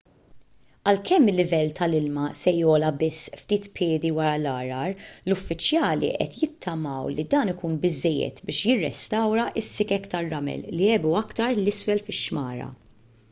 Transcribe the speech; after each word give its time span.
għalkemm 0.91 1.31
il-livell 1.31 1.73
tal-ilma 1.79 2.21
se 2.37 2.53
jogħla 2.59 2.87
biss 3.01 3.27
ftit 3.41 3.67
piedi 3.79 4.09
wara 4.15 4.31
l-għargħar 4.39 5.03
l-uffiċjali 5.27 6.09
qed 6.23 6.37
jittamaw 6.45 7.11
li 7.17 7.25
dan 7.35 7.51
ikun 7.53 7.77
biżżejjed 7.83 8.41
biex 8.49 8.61
jirrestawra 8.69 9.45
s-sikek 9.63 10.09
tar-ramel 10.15 10.65
li 10.79 10.89
għebu 10.95 11.13
aktar 11.21 11.53
l 11.59 11.73
isfel 11.75 12.03
fix-xmara 12.09 12.71